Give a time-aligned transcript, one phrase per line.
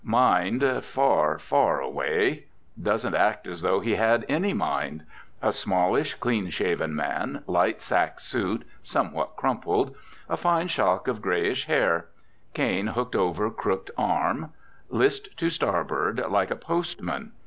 [0.03, 2.45] Mind far, far away.
[2.81, 5.05] Doesn't act as though he had any mind.
[5.43, 9.93] A smallish, clean shaven man, light sack suit, somewhat crumpled.
[10.27, 12.07] A fine shock of greyish hair.
[12.55, 14.53] Cane hooked over crooked arm.
[14.89, 17.33] List to starboard, like a postman.